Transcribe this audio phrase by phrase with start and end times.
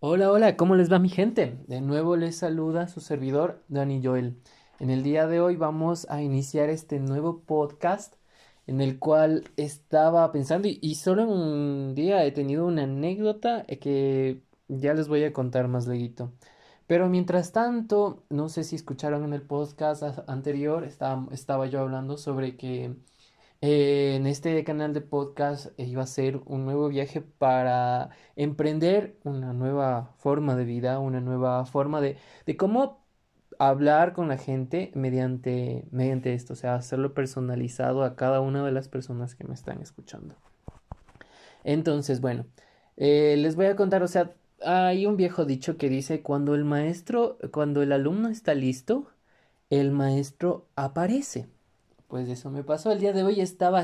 [0.00, 1.58] Hola, hola, ¿cómo les va mi gente?
[1.66, 4.36] De nuevo les saluda su servidor Dani Joel.
[4.78, 8.14] En el día de hoy vamos a iniciar este nuevo podcast
[8.68, 14.40] en el cual estaba pensando y, solo en un día he tenido una anécdota que
[14.68, 16.32] ya les voy a contar más luego.
[16.86, 22.18] Pero mientras tanto, no sé si escucharon en el podcast anterior, estaba, estaba yo hablando
[22.18, 22.94] sobre que
[23.60, 29.52] eh, en este canal de podcast iba a ser un nuevo viaje para emprender una
[29.52, 32.16] nueva forma de vida, una nueva forma de,
[32.46, 33.04] de cómo
[33.58, 38.72] hablar con la gente mediante, mediante esto, o sea, hacerlo personalizado a cada una de
[38.72, 40.36] las personas que me están escuchando.
[41.64, 42.46] Entonces, bueno,
[42.96, 46.64] eh, les voy a contar, o sea, hay un viejo dicho que dice, cuando el
[46.64, 49.08] maestro, cuando el alumno está listo,
[49.70, 51.48] el maestro aparece.
[52.08, 53.82] Pues eso me pasó el día de hoy, estaba,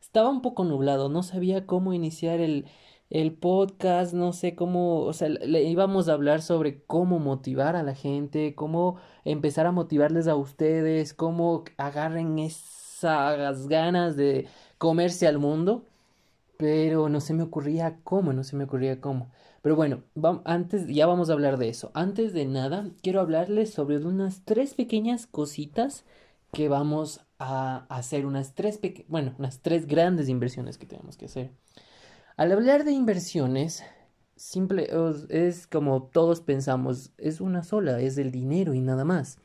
[0.00, 2.66] estaba un poco nublado, no sabía cómo iniciar el,
[3.10, 7.82] el podcast, no sé cómo, o sea, le íbamos a hablar sobre cómo motivar a
[7.82, 15.38] la gente, cómo empezar a motivarles a ustedes, cómo agarren esas ganas de comerse al
[15.38, 15.84] mundo,
[16.56, 19.30] pero no se me ocurría cómo, no se me ocurría cómo.
[19.62, 20.02] Pero bueno,
[20.44, 21.90] antes ya vamos a hablar de eso.
[21.94, 26.04] Antes de nada, quiero hablarles sobre unas tres pequeñas cositas
[26.52, 31.52] que vamos a hacer unas tres, bueno, unas tres grandes inversiones que tenemos que hacer.
[32.36, 33.82] Al hablar de inversiones,
[34.36, 34.88] simple
[35.30, 39.38] es como todos pensamos, es una sola, es el dinero y nada más.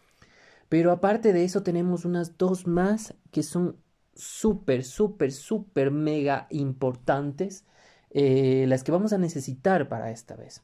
[0.69, 3.77] Pero aparte de eso tenemos unas dos más que son
[4.13, 7.65] súper, súper, súper, mega importantes,
[8.09, 10.63] eh, las que vamos a necesitar para esta vez.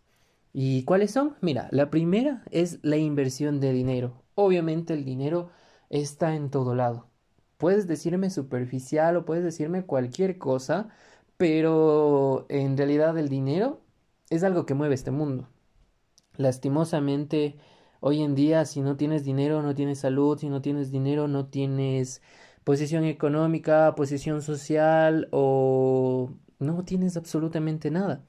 [0.54, 1.36] ¿Y cuáles son?
[1.42, 4.24] Mira, la primera es la inversión de dinero.
[4.36, 5.50] Obviamente el dinero
[5.90, 7.08] está en todo lado.
[7.58, 10.90] Puedes decirme superficial o puedes decirme cualquier cosa,
[11.38, 13.82] pero en realidad el dinero
[14.30, 15.48] es algo que mueve este mundo.
[16.38, 17.58] Lastimosamente,
[18.00, 21.48] hoy en día, si no tienes dinero, no tienes salud, si no tienes dinero, no
[21.48, 22.22] tienes
[22.64, 28.24] posición económica, posición social o no tienes absolutamente nada.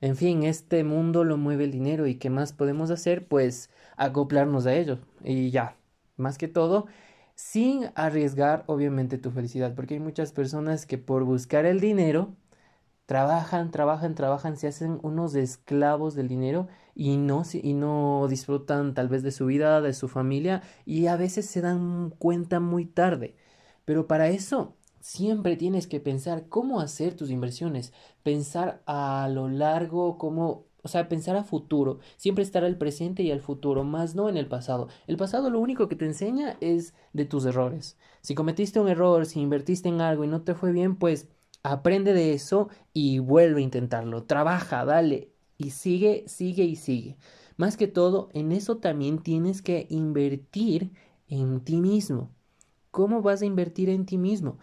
[0.00, 3.26] En fin, este mundo lo mueve el dinero y ¿qué más podemos hacer?
[3.28, 4.98] Pues acoplarnos a ello.
[5.22, 5.76] Y ya,
[6.20, 6.86] más que todo,
[7.34, 12.36] sin arriesgar obviamente tu felicidad, porque hay muchas personas que por buscar el dinero
[13.06, 19.08] trabajan, trabajan, trabajan, se hacen unos esclavos del dinero y no, y no disfrutan tal
[19.08, 23.34] vez de su vida, de su familia y a veces se dan cuenta muy tarde.
[23.84, 27.92] Pero para eso siempre tienes que pensar cómo hacer tus inversiones,
[28.22, 33.30] pensar a lo largo, cómo o sea, pensar a futuro, siempre estar al presente y
[33.30, 34.88] al futuro, más no en el pasado.
[35.06, 37.96] El pasado lo único que te enseña es de tus errores.
[38.22, 41.28] Si cometiste un error, si invertiste en algo y no te fue bien, pues
[41.62, 44.24] aprende de eso y vuelve a intentarlo.
[44.24, 47.16] Trabaja, dale y sigue, sigue y sigue.
[47.56, 50.92] Más que todo, en eso también tienes que invertir
[51.28, 52.30] en ti mismo.
[52.90, 54.58] ¿Cómo vas a invertir en ti mismo?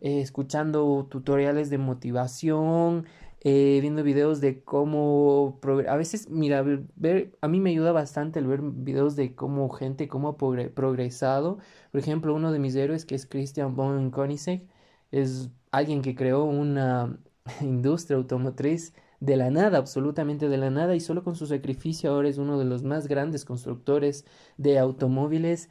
[0.00, 3.06] Eh, escuchando tutoriales de motivación,
[3.44, 6.62] eh, viendo videos de cómo a veces mira
[6.96, 11.58] ver a mí me ayuda bastante el ver videos de cómo gente cómo ha progresado
[11.92, 14.66] por ejemplo uno de mis héroes que es Christian von Koenigsegg
[15.10, 17.18] es alguien que creó una
[17.60, 22.28] industria automotriz de la nada, absolutamente de la nada, y solo con su sacrificio ahora
[22.28, 24.24] es uno de los más grandes constructores
[24.58, 25.70] de automóviles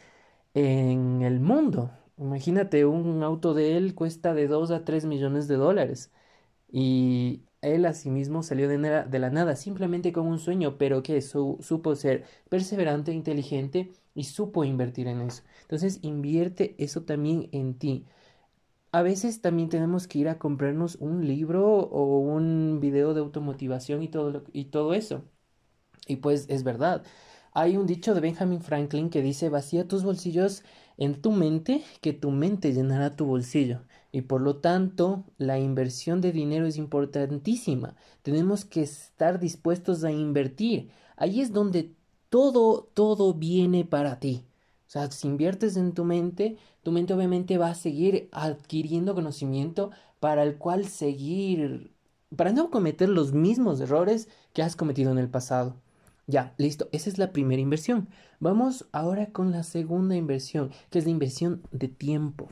[0.54, 1.92] en el mundo.
[2.18, 6.12] Imagínate, un auto de él cuesta de 2 a 3 millones de dólares.
[6.72, 11.96] Y él asimismo salió de, de, la nada, simplemente con un sueño, pero que supo
[11.96, 15.44] ser perseverante, inteligente y supo invertir en eso.
[15.62, 18.06] Entonces invierte eso también en ti.
[18.92, 24.04] A veces también tenemos que ir a comprarnos un libro o un video de automotivación
[24.04, 25.24] y todo, y todo eso.
[26.08, 27.04] Y pues es verdad.
[27.54, 30.64] Hay un dicho de Benjamin Franklin que dice, vacía tus bolsillos
[30.98, 33.82] en tu mente, que tu mente llenará tu bolsillo
[34.14, 37.96] y por lo tanto la inversión de dinero es importantísima.
[38.22, 40.92] Tenemos que estar dispuestos a invertir.
[41.18, 41.96] Ahí es donde
[42.30, 44.46] todo, todo viene para ti.
[44.88, 49.90] O sea, si inviertes en tu mente, tu mente obviamente va a seguir adquiriendo conocimiento
[50.20, 51.92] para el cual seguir,
[52.36, 55.76] para no cometer los mismos errores que has cometido en el pasado.
[56.28, 58.08] Ya, listo, esa es la primera inversión.
[58.40, 62.50] Vamos ahora con la segunda inversión, que es la inversión de tiempo.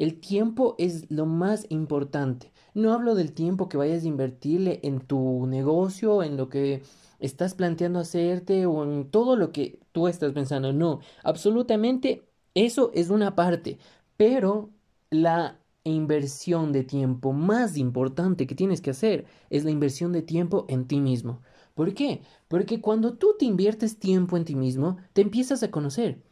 [0.00, 2.52] El tiempo es lo más importante.
[2.72, 6.82] No hablo del tiempo que vayas a invertirle en tu negocio, en lo que
[7.18, 10.72] estás planteando hacerte o en todo lo que tú estás pensando.
[10.72, 12.24] No, absolutamente
[12.54, 13.78] eso es una parte.
[14.16, 14.70] Pero
[15.10, 20.64] la inversión de tiempo más importante que tienes que hacer es la inversión de tiempo
[20.70, 21.42] en ti mismo.
[21.74, 22.22] ¿Por qué?
[22.48, 26.22] Porque cuando tú te inviertes tiempo en ti mismo, te empiezas a conocer.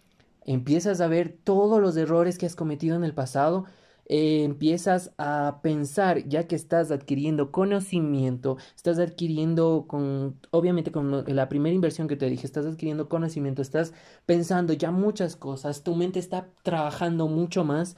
[0.49, 3.67] Empiezas a ver todos los errores que has cometido en el pasado
[4.11, 11.49] eh, empiezas a pensar, ya que estás adquiriendo conocimiento, estás adquiriendo con, obviamente con la
[11.51, 13.93] primera inversión que te dije, estás adquiriendo conocimiento, estás
[14.25, 17.97] pensando ya muchas cosas, tu mente está trabajando mucho más,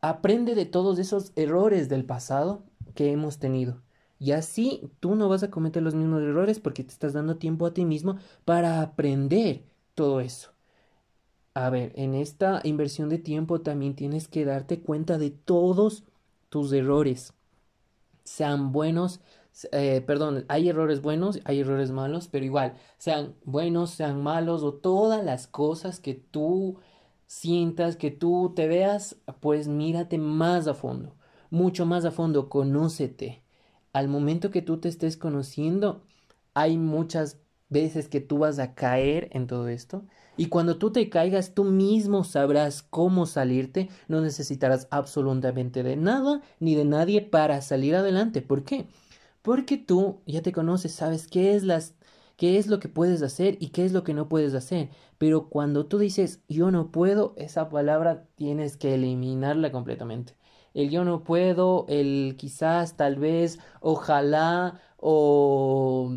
[0.00, 2.64] aprende de todos esos errores del pasado
[2.94, 3.82] que hemos tenido.
[4.18, 7.66] Y así tú no vas a cometer los mismos errores porque te estás dando tiempo
[7.66, 9.64] a ti mismo para aprender
[9.94, 10.55] todo eso.
[11.56, 16.04] A ver, en esta inversión de tiempo también tienes que darte cuenta de todos
[16.50, 17.32] tus errores.
[18.24, 19.20] Sean buenos,
[19.72, 24.74] eh, perdón, hay errores buenos, hay errores malos, pero igual, sean buenos, sean malos o
[24.74, 26.76] todas las cosas que tú
[27.26, 31.14] sientas, que tú te veas, pues mírate más a fondo,
[31.48, 33.42] mucho más a fondo, conócete.
[33.94, 36.02] Al momento que tú te estés conociendo,
[36.52, 37.38] hay muchas
[37.70, 40.04] veces que tú vas a caer en todo esto
[40.36, 43.88] y cuando tú te caigas, tú mismo sabrás cómo salirte.
[44.08, 48.42] No necesitarás absolutamente de nada ni de nadie para salir adelante.
[48.42, 48.86] ¿Por qué?
[49.42, 51.94] Porque tú ya te conoces, sabes qué es las
[52.36, 54.90] qué es lo que puedes hacer y qué es lo que no puedes hacer.
[55.18, 60.36] Pero cuando tú dices yo no puedo, esa palabra tienes que eliminarla completamente.
[60.74, 66.10] El yo no puedo, el quizás, tal vez, ojalá o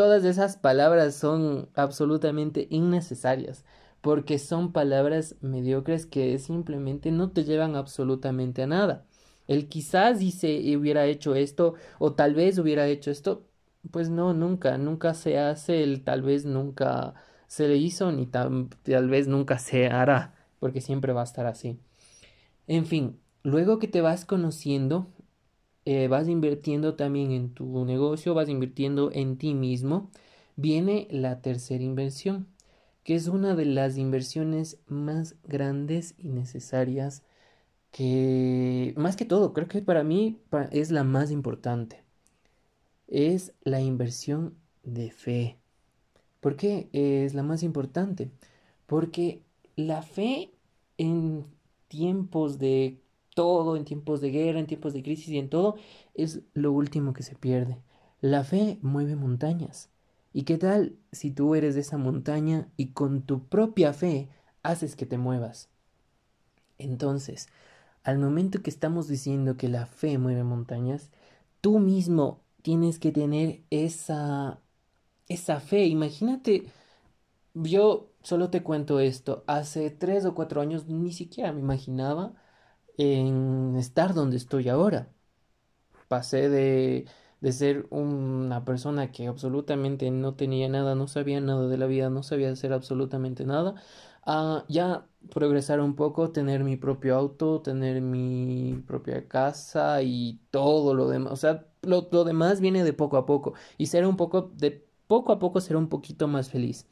[0.00, 3.66] todas esas palabras son absolutamente innecesarias
[4.00, 9.04] porque son palabras mediocres que simplemente no te llevan absolutamente a nada.
[9.46, 13.44] El quizás dice hubiera hecho esto o tal vez hubiera hecho esto,
[13.90, 17.12] pues no, nunca, nunca se hace, el tal vez nunca
[17.46, 21.44] se le hizo ni tal, tal vez nunca se hará, porque siempre va a estar
[21.44, 21.78] así.
[22.66, 25.08] En fin, luego que te vas conociendo,
[25.84, 30.10] eh, vas invirtiendo también en tu negocio, vas invirtiendo en ti mismo,
[30.56, 32.48] viene la tercera inversión,
[33.04, 37.22] que es una de las inversiones más grandes y necesarias
[37.92, 40.38] que, más que todo, creo que para mí
[40.70, 42.04] es la más importante.
[43.08, 44.54] Es la inversión
[44.84, 45.58] de fe.
[46.40, 48.30] ¿Por qué es la más importante?
[48.86, 49.42] Porque
[49.76, 50.52] la fe
[50.98, 51.46] en
[51.88, 53.00] tiempos de
[53.40, 55.76] todo, en tiempos de guerra, en tiempos de crisis y en todo,
[56.12, 57.78] es lo último que se pierde.
[58.20, 59.88] La fe mueve montañas.
[60.34, 64.28] ¿Y qué tal si tú eres de esa montaña y con tu propia fe
[64.62, 65.70] haces que te muevas?
[66.76, 67.48] Entonces,
[68.04, 71.10] al momento que estamos diciendo que la fe mueve montañas,
[71.62, 74.60] tú mismo tienes que tener esa
[75.28, 75.86] esa fe.
[75.86, 76.66] Imagínate,
[77.54, 82.34] yo solo te cuento esto, hace tres o cuatro años ni siquiera me imaginaba
[83.00, 85.12] en estar donde estoy ahora.
[86.08, 87.06] Pasé de,
[87.40, 92.10] de ser una persona que absolutamente no tenía nada, no sabía nada de la vida,
[92.10, 93.76] no sabía hacer absolutamente nada,
[94.26, 100.94] a ya progresar un poco, tener mi propio auto, tener mi propia casa y todo
[100.94, 101.32] lo demás.
[101.32, 104.84] O sea, lo, lo demás viene de poco a poco y ser un poco, de
[105.06, 106.86] poco a poco ser un poquito más feliz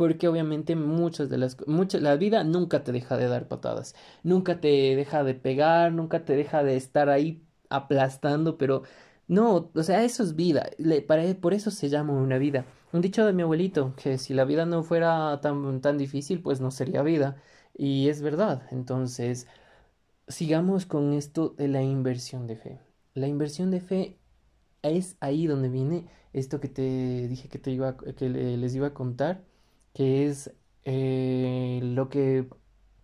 [0.00, 4.58] porque obviamente muchas de las muchas la vida nunca te deja de dar patadas, nunca
[4.58, 8.82] te deja de pegar, nunca te deja de estar ahí aplastando, pero
[9.28, 12.64] no, o sea, eso es vida, Le, para, por eso se llama una vida.
[12.94, 16.62] Un dicho de mi abuelito, que si la vida no fuera tan, tan difícil, pues
[16.62, 17.36] no sería vida.
[17.76, 18.62] Y es verdad.
[18.70, 19.46] Entonces,
[20.28, 22.80] sigamos con esto de la inversión de fe.
[23.14, 24.18] La inversión de fe
[24.82, 28.94] es ahí donde viene esto que te dije que te iba que les iba a
[28.94, 29.49] contar
[29.94, 30.52] que es
[30.84, 32.48] eh, lo que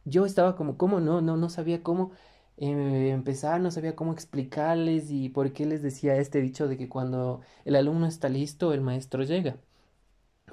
[0.04, 1.20] yo estaba como, ¿cómo no?
[1.20, 2.12] No, no sabía cómo
[2.58, 6.88] eh, empezar, no sabía cómo explicarles y por qué les decía este dicho de que
[6.88, 9.58] cuando el alumno está listo, el maestro llega.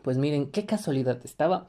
[0.03, 1.67] Pues miren, qué casualidad, estaba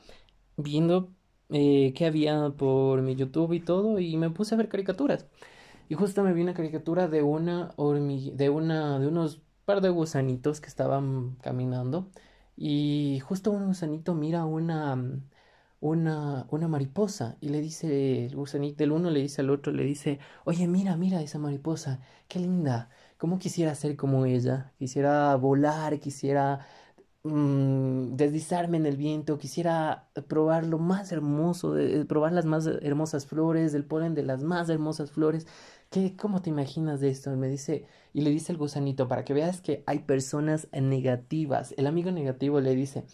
[0.56, 1.11] viendo
[1.50, 5.26] eh, qué había por mi YouTube y todo y me puse a ver caricaturas.
[5.88, 10.61] Y justo me vi una caricatura de una de una, de unos par de gusanitos
[10.61, 12.09] que estaban caminando
[12.56, 14.96] y justo un gusanito mira una,
[15.80, 19.84] una, una mariposa y le dice, el gusanito, el uno le dice al otro, le
[19.84, 26.00] dice, oye, mira, mira esa mariposa, qué linda, cómo quisiera ser como ella, quisiera volar,
[26.00, 26.66] quisiera
[27.23, 33.26] mm, deslizarme en el viento, quisiera probar lo más hermoso, de, probar las más hermosas
[33.26, 35.46] flores, el polen de las más hermosas flores.
[35.94, 37.30] ¿Qué, ¿Cómo te imaginas de esto?
[37.36, 41.72] me dice, y le dice el gusanito, para que veas que hay personas negativas.
[41.78, 43.04] El amigo negativo le dice,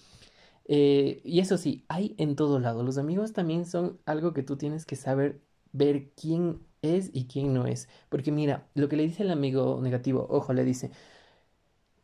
[0.67, 2.83] eh, y eso sí, hay en todo lado.
[2.83, 7.53] Los amigos también son algo que tú tienes que saber ver quién es y quién
[7.55, 7.89] no es.
[8.09, 10.91] Porque mira, lo que le dice el amigo negativo, ojo, le dice,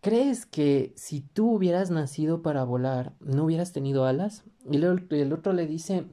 [0.00, 4.45] ¿crees que si tú hubieras nacido para volar, no hubieras tenido alas?
[4.71, 6.06] Y el otro le dice,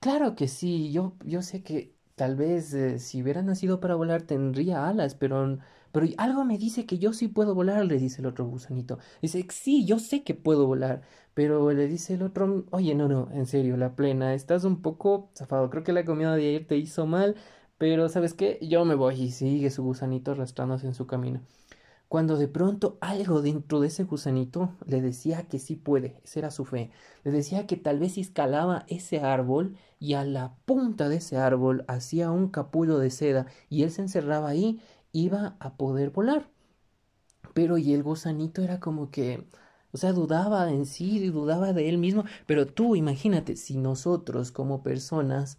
[0.00, 4.22] claro que sí, yo, yo sé que tal vez eh, si hubiera nacido para volar
[4.22, 5.58] tendría alas, pero
[5.92, 8.98] pero algo me dice que yo sí puedo volar, le dice el otro gusanito.
[9.22, 11.00] Dice, sí, yo sé que puedo volar.
[11.34, 15.30] Pero le dice el otro, oye, no, no, en serio, la plena, estás un poco
[15.34, 15.70] zafado.
[15.70, 17.36] Creo que la comida de ayer te hizo mal,
[17.78, 18.58] pero ¿sabes qué?
[18.62, 21.40] Yo me voy y sigue su gusanito arrastrándose en su camino.
[22.08, 26.50] Cuando de pronto algo dentro de ese gusanito le decía que sí puede, esa era
[26.50, 26.90] su fe.
[27.24, 31.84] Le decía que tal vez escalaba ese árbol y a la punta de ese árbol
[31.88, 34.80] hacía un capullo de seda y él se encerraba ahí
[35.12, 36.48] iba a poder volar.
[37.54, 39.44] Pero y el gusanito era como que,
[39.92, 42.24] o sea, dudaba en sí, dudaba de él mismo.
[42.46, 45.58] Pero tú imagínate, si nosotros como personas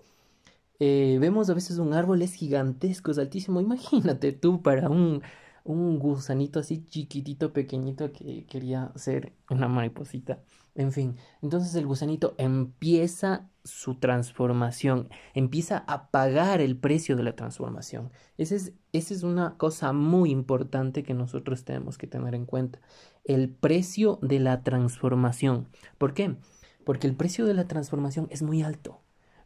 [0.80, 5.22] eh, vemos a veces un árbol es gigantesco, es altísimo, imagínate tú para un,
[5.68, 10.40] un gusanito así chiquitito, pequeñito que quería ser una mariposita.
[10.76, 17.36] En fin, entonces el gusanito empieza su transformación, empieza a pagar el precio de la
[17.36, 18.12] transformación.
[18.38, 22.80] Esa es, esa es una cosa muy importante que nosotros tenemos que tener en cuenta.
[23.26, 25.68] El precio de la transformación.
[25.98, 26.38] ¿Por qué?
[26.86, 29.02] Porque el precio de la transformación es muy alto,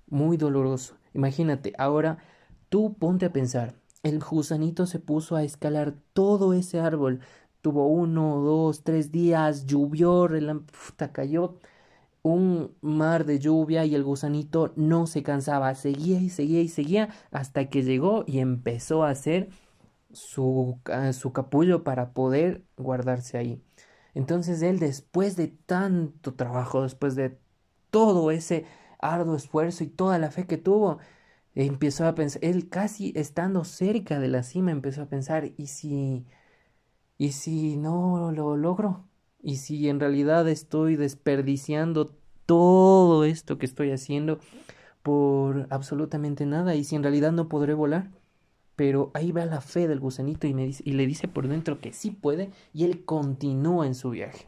[0.08, 0.98] muy doloroso.
[1.16, 2.20] Imagínate, ahora
[2.70, 7.22] tú ponte a pensar, el gusanito se puso a escalar todo ese árbol
[7.62, 10.28] tuvo uno, dos, tres días, llovió,
[11.14, 11.58] cayó
[12.24, 17.10] un mar de lluvia y el gusanito no se cansaba, seguía y seguía y seguía
[17.32, 19.50] hasta que llegó y empezó a hacer
[20.14, 20.80] su,
[21.14, 23.64] su capullo para poder guardarse ahí.
[24.14, 27.40] Entonces él después de tanto trabajo, después de
[27.92, 28.66] todo ese
[29.00, 31.00] arduo esfuerzo y toda la fe que tuvo,
[31.56, 36.26] empezó a pensar, él casi estando cerca de la cima empezó a pensar, ¿y si
[37.22, 39.06] ¿Y si no lo logro?
[39.44, 42.16] ¿Y si en realidad estoy desperdiciando
[42.48, 44.40] todo esto que estoy haciendo
[45.04, 46.74] por absolutamente nada?
[46.74, 48.10] ¿Y si en realidad no podré volar?
[48.76, 51.80] Pero ahí va la fe del gusanito y, me dice, y le dice por dentro
[51.80, 54.48] que sí puede y él continúa en su viaje.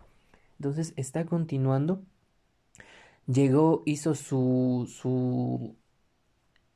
[0.57, 2.01] Entonces está continuando.
[3.27, 5.75] Llegó, hizo su, su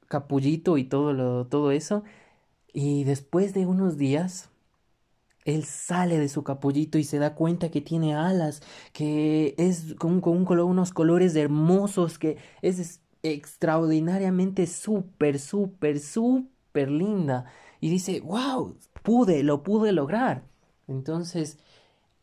[0.07, 2.03] capullito y todo, lo, todo eso.
[2.73, 4.49] Y después de unos días
[5.47, 8.61] él sale de su capullito y se da cuenta que tiene alas,
[8.91, 17.45] que es con, con unos colores hermosos, que es extraordinariamente súper, súper, súper linda.
[17.79, 20.43] Y dice, wow, pude, lo pude lograr.
[20.89, 21.59] Entonces,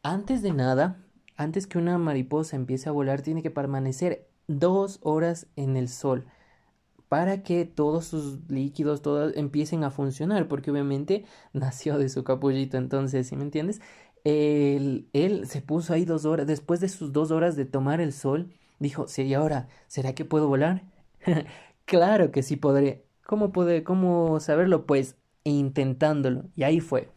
[0.02, 1.02] antes de nada,
[1.36, 6.26] antes que una mariposa empiece a volar, tiene que permanecer dos horas en el sol
[7.08, 12.76] para que todos sus líquidos todos empiecen a funcionar, porque obviamente nació de su capullito,
[12.76, 13.80] entonces, ¿sí me entiendes?
[14.24, 18.12] Él, él se puso ahí dos horas, después de sus dos horas de tomar el
[18.12, 19.68] sol, dijo, sí, ¿y ahora?
[19.86, 20.84] ¿Será que puedo volar?
[21.84, 23.04] claro que sí podré.
[23.26, 23.52] ¿Cómo,
[23.84, 24.86] ¿Cómo saberlo?
[24.86, 26.44] Pues intentándolo.
[26.56, 27.10] Y ahí fue.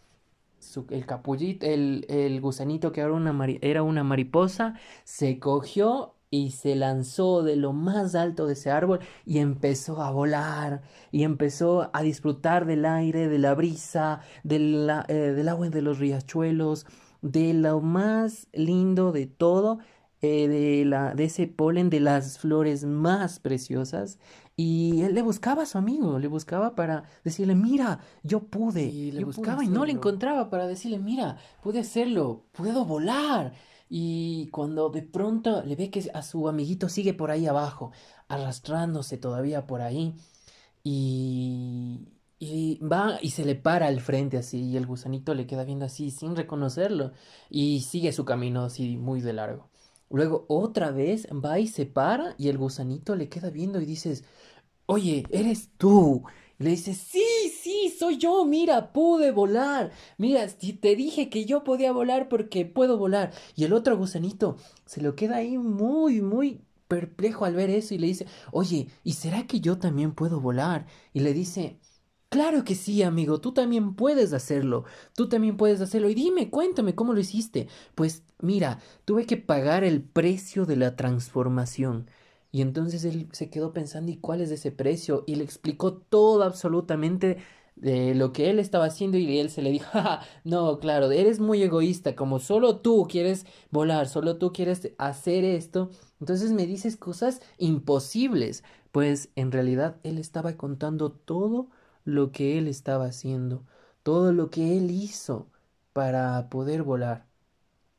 [0.89, 6.75] el capullito, el, el gusanito que era una, era una mariposa, se cogió y se
[6.75, 10.81] lanzó de lo más alto de ese árbol y empezó a volar
[11.11, 14.57] y empezó a disfrutar del aire, de la brisa, de
[15.07, 16.85] eh, del agua de los riachuelos,
[17.21, 19.79] de lo más lindo de todo,
[20.21, 24.19] eh, de, la, de ese polen, de las flores más preciosas.
[24.55, 28.91] Y él le buscaba a su amigo, le buscaba para decirle, mira, yo pude.
[29.13, 33.53] le buscaba y no le encontraba para decirle, mira, pude hacerlo, puedo volar.
[33.89, 37.91] Y cuando de pronto le ve que a su amiguito sigue por ahí abajo,
[38.27, 40.15] arrastrándose todavía por ahí,
[40.83, 42.07] y,
[42.39, 45.85] y va y se le para al frente así, y el gusanito le queda viendo
[45.85, 47.11] así sin reconocerlo,
[47.49, 49.69] y sigue su camino así muy de largo.
[50.09, 54.23] Luego otra vez va y se para, y el gusanito le queda viendo y dices,
[54.85, 56.23] oye, eres tú.
[56.59, 57.36] Y le dice, sí, sí,
[57.97, 59.91] soy yo, mira, pude volar.
[60.17, 63.31] Mira, si te dije que yo podía volar porque puedo volar.
[63.55, 67.97] Y el otro gusanito se lo queda ahí muy, muy perplejo al ver eso y
[67.97, 70.85] le dice, oye, ¿y será que yo también puedo volar?
[71.13, 71.77] Y le dice,
[72.29, 74.83] Claro que sí, amigo, tú también puedes hacerlo,
[75.15, 76.09] tú también puedes hacerlo.
[76.09, 77.69] Y dime, cuéntame cómo lo hiciste.
[77.95, 82.09] Pues mira, tuve que pagar el precio de la transformación.
[82.51, 85.23] Y entonces él se quedó pensando, ¿y cuál es ese precio?
[85.25, 87.37] Y le explicó todo absolutamente
[87.77, 89.87] de lo que él estaba haciendo y él se le dijo,
[90.43, 95.89] no, claro, eres muy egoísta, como solo tú quieres volar, solo tú quieres hacer esto,
[96.19, 98.63] entonces me dices cosas imposibles.
[98.91, 101.69] Pues en realidad él estaba contando todo
[102.05, 103.65] lo que él estaba haciendo,
[104.03, 105.47] todo lo que él hizo
[105.93, 107.27] para poder volar.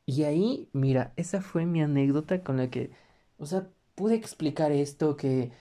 [0.06, 2.90] Y ahí, mira, esa fue mi anécdota con la que,
[3.38, 5.52] o sea, pude explicar esto que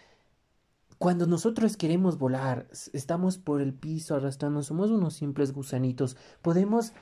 [0.98, 6.94] cuando nosotros queremos volar, estamos por el piso arrastrando, somos unos simples gusanitos, podemos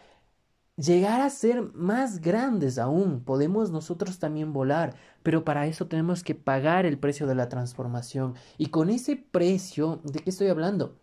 [0.75, 6.35] llegar a ser más grandes aún, podemos nosotros también volar, pero para eso tenemos que
[6.35, 8.35] pagar el precio de la transformación.
[8.57, 10.99] Y con ese precio, ¿de qué estoy hablando?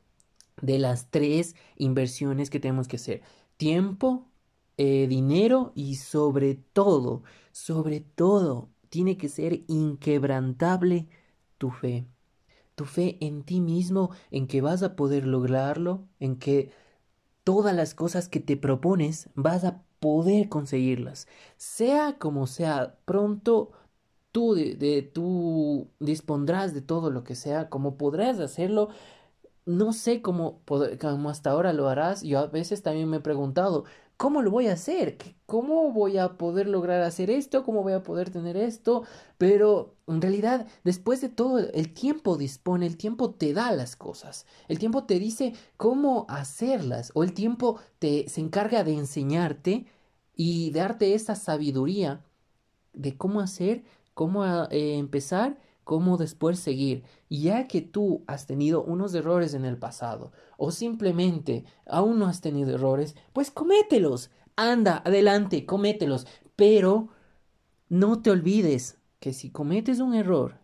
[0.60, 3.22] De las tres inversiones que tenemos que hacer.
[3.56, 4.26] Tiempo,
[4.76, 7.22] eh, dinero y sobre todo,
[7.52, 11.08] sobre todo, tiene que ser inquebrantable
[11.56, 12.06] tu fe
[12.82, 16.72] tu fe en ti mismo, en que vas a poder lograrlo, en que
[17.44, 21.28] todas las cosas que te propones vas a poder conseguirlas.
[21.56, 23.72] Sea como sea, pronto
[24.32, 28.88] tú, de, tú dispondrás de todo lo que sea, como podrás hacerlo.
[29.66, 30.62] No sé cómo,
[31.00, 32.22] cómo hasta ahora lo harás.
[32.22, 33.84] Yo a veces también me he preguntado,
[34.22, 35.18] ¿Cómo lo voy a hacer?
[35.46, 37.64] ¿Cómo voy a poder lograr hacer esto?
[37.64, 39.02] ¿Cómo voy a poder tener esto?
[39.36, 44.46] Pero en realidad, después de todo, el tiempo dispone, el tiempo te da las cosas.
[44.68, 47.12] El tiempo te dice cómo hacerlas.
[47.14, 49.86] O el tiempo te se encarga de enseñarte
[50.36, 52.24] y darte esa sabiduría
[52.92, 57.04] de cómo hacer, cómo eh, empezar cómo después seguir.
[57.28, 62.26] Y ya que tú has tenido unos errores en el pasado o simplemente aún no
[62.26, 64.30] has tenido errores, pues comételos.
[64.56, 66.26] Anda, adelante, comételos.
[66.56, 67.08] Pero
[67.88, 70.58] no te olvides que si cometes un error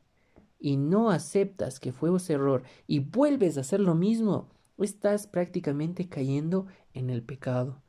[0.58, 4.48] y no aceptas que fue ese error y vuelves a hacer lo mismo,
[4.78, 7.80] estás prácticamente cayendo en el pecado.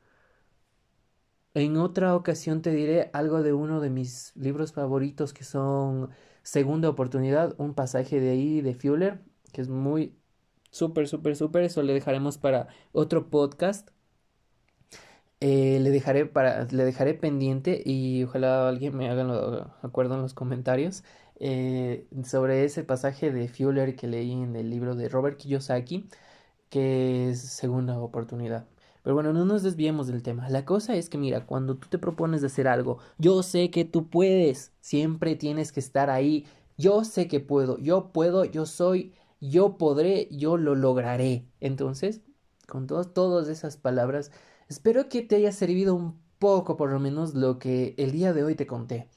[1.54, 6.10] En otra ocasión te diré algo de uno de mis libros favoritos que son
[6.44, 10.14] Segunda Oportunidad, un pasaje de ahí de Fuller, que es muy
[10.70, 11.64] súper, súper, súper.
[11.64, 13.90] Eso le dejaremos para otro podcast.
[15.40, 20.22] Eh, le dejaré para le dejaré pendiente y ojalá alguien me haga lo, acuerdo en
[20.22, 21.02] los comentarios
[21.38, 26.08] eh, sobre ese pasaje de Fuller que leí en el libro de Robert Kiyosaki
[26.70, 28.66] que es segunda oportunidad
[29.02, 30.48] pero bueno, no nos desviemos del tema.
[30.50, 33.84] La cosa es que, mira, cuando tú te propones de hacer algo, yo sé que
[33.84, 36.46] tú puedes, siempre tienes que estar ahí.
[36.76, 41.46] Yo sé que puedo, yo puedo, yo soy, yo podré, yo lo lograré.
[41.60, 42.20] Entonces,
[42.66, 44.30] con todas esas palabras,
[44.70, 48.44] espero que te haya servido un poco, por lo menos, lo que el día de
[48.44, 49.08] hoy te conté.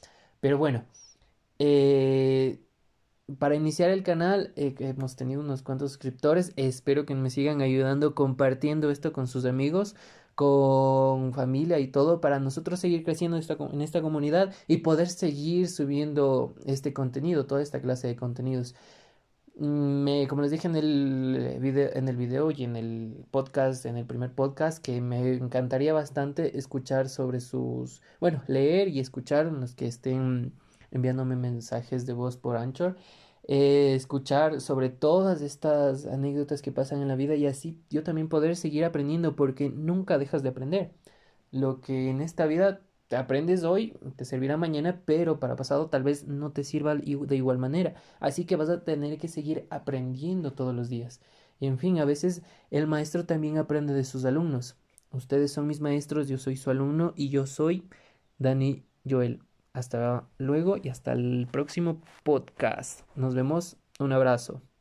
[0.41, 0.83] Pero bueno,
[1.59, 2.59] eh,
[3.39, 6.53] para iniciar el canal eh, hemos tenido unos cuantos suscriptores.
[6.57, 9.95] Espero que me sigan ayudando compartiendo esto con sus amigos,
[10.35, 16.55] con familia y todo para nosotros seguir creciendo en esta comunidad y poder seguir subiendo
[16.65, 18.75] este contenido, toda esta clase de contenidos.
[19.55, 23.97] Me, como les dije en el, video, en el video y en el podcast, en
[23.97, 29.75] el primer podcast, que me encantaría bastante escuchar sobre sus, bueno, leer y escuchar los
[29.75, 30.53] que estén
[30.91, 32.97] enviándome mensajes de voz por Anchor.
[33.47, 38.29] Eh, escuchar sobre todas estas anécdotas que pasan en la vida y así yo también
[38.29, 40.93] poder seguir aprendiendo porque nunca dejas de aprender.
[41.51, 42.81] Lo que en esta vida
[43.13, 47.35] te aprendes hoy te servirá mañana, pero para pasado tal vez no te sirva de
[47.35, 47.93] igual manera.
[48.19, 51.21] Así que vas a tener que seguir aprendiendo todos los días.
[51.59, 54.77] Y en fin, a veces el maestro también aprende de sus alumnos.
[55.11, 57.87] Ustedes son mis maestros, yo soy su alumno y yo soy
[58.39, 59.43] Dani Joel.
[59.73, 63.01] Hasta luego y hasta el próximo podcast.
[63.15, 63.77] Nos vemos.
[63.99, 64.72] Un abrazo.